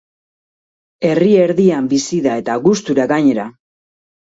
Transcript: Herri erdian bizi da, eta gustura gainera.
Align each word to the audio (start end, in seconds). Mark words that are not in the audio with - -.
Herri 1.11 1.29
erdian 1.43 1.93
bizi 1.95 2.21
da, 2.31 2.41
eta 2.45 2.59
gustura 2.67 3.11
gainera. 3.17 3.51